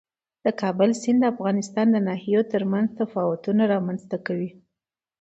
[0.45, 4.49] د کابل سیند د افغانستان د ناحیو ترمنځ تفاوتونه رامنځ ته کوي.